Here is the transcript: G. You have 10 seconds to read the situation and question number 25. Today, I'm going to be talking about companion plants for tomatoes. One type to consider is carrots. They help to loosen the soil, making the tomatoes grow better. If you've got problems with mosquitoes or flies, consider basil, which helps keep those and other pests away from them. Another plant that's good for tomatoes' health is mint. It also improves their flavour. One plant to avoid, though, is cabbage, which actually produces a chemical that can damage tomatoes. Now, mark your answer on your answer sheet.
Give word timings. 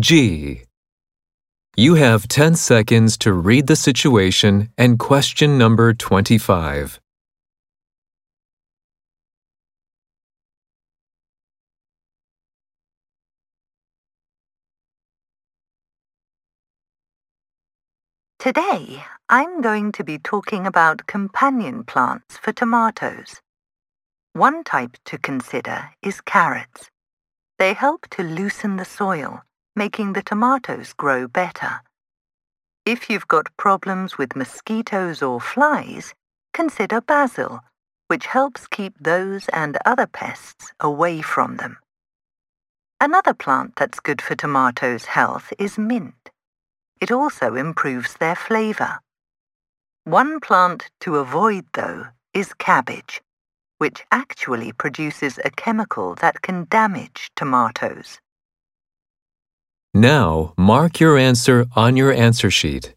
G. 0.00 0.62
You 1.76 1.94
have 1.94 2.28
10 2.28 2.56
seconds 2.56 3.16
to 3.18 3.32
read 3.32 3.66
the 3.66 3.76
situation 3.76 4.70
and 4.76 4.98
question 4.98 5.58
number 5.58 5.94
25. 5.94 7.00
Today, 18.38 19.04
I'm 19.28 19.60
going 19.60 19.92
to 19.92 20.04
be 20.04 20.18
talking 20.18 20.66
about 20.66 21.06
companion 21.06 21.84
plants 21.84 22.36
for 22.36 22.52
tomatoes. 22.52 23.40
One 24.32 24.62
type 24.64 24.96
to 25.06 25.18
consider 25.18 25.90
is 26.02 26.20
carrots. 26.20 26.88
They 27.58 27.72
help 27.72 28.06
to 28.10 28.22
loosen 28.22 28.76
the 28.76 28.84
soil, 28.84 29.42
making 29.78 30.12
the 30.12 30.22
tomatoes 30.22 30.92
grow 30.92 31.28
better. 31.28 31.80
If 32.84 33.08
you've 33.08 33.28
got 33.28 33.56
problems 33.56 34.18
with 34.18 34.34
mosquitoes 34.34 35.22
or 35.22 35.40
flies, 35.40 36.14
consider 36.52 37.00
basil, 37.00 37.60
which 38.08 38.26
helps 38.26 38.66
keep 38.66 38.94
those 38.98 39.46
and 39.50 39.78
other 39.86 40.08
pests 40.08 40.72
away 40.80 41.22
from 41.22 41.58
them. 41.58 41.78
Another 43.00 43.32
plant 43.32 43.76
that's 43.76 44.00
good 44.00 44.20
for 44.20 44.34
tomatoes' 44.34 45.04
health 45.04 45.52
is 45.60 45.78
mint. 45.78 46.30
It 47.00 47.12
also 47.12 47.54
improves 47.54 48.14
their 48.14 48.34
flavour. 48.34 48.98
One 50.02 50.40
plant 50.40 50.90
to 51.02 51.18
avoid, 51.18 51.66
though, 51.74 52.06
is 52.34 52.52
cabbage, 52.54 53.22
which 53.76 54.04
actually 54.10 54.72
produces 54.72 55.38
a 55.44 55.50
chemical 55.50 56.16
that 56.16 56.42
can 56.42 56.66
damage 56.68 57.30
tomatoes. 57.36 58.18
Now, 59.98 60.54
mark 60.56 61.00
your 61.00 61.18
answer 61.18 61.66
on 61.74 61.96
your 61.96 62.12
answer 62.12 62.52
sheet. 62.52 62.94